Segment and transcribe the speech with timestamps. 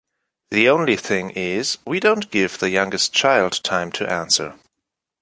[0.49, 4.55] The only thing is, we don't give the youngest child time to answer.